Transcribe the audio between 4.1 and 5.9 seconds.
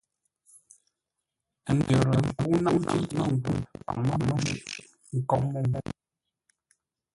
mə́u shʉʼʉ, ə́ nkóʼ mə́u.